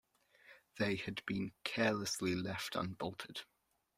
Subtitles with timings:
[0.79, 3.41] They had been carelessly left unbolted.